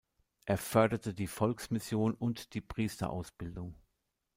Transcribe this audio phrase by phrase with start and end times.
[0.45, 3.75] Er förderte die Volksmission und die Priesterausbildung.